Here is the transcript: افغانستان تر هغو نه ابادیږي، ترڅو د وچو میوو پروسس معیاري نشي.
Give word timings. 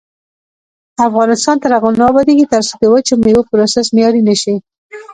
افغانستان 1.07 1.55
تر 1.63 1.71
هغو 1.75 1.89
نه 1.99 2.03
ابادیږي، 2.11 2.45
ترڅو 2.51 2.73
د 2.79 2.83
وچو 2.93 3.13
میوو 3.23 3.47
پروسس 3.49 3.87
معیاري 3.95 4.21
نشي. 4.29 4.55